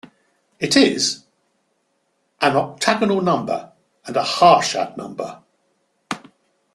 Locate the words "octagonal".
2.55-3.21